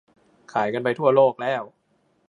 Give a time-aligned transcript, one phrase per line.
[0.53, 1.63] ขายกันไปทั่วโลกแล้ว